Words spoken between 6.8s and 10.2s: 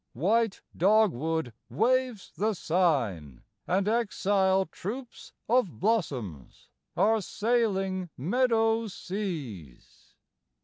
Are sailing meadow seas.